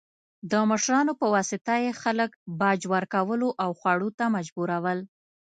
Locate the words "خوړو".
3.79-4.09